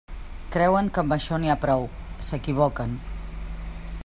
Creuen 0.55 0.89
que 0.95 1.01
amb 1.03 1.13
això 1.17 1.39
n'hi 1.43 1.53
ha 1.55 1.57
prou; 1.67 1.87
s'equivoquen. 2.31 3.01